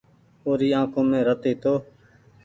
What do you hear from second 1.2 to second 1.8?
رت هيتو۔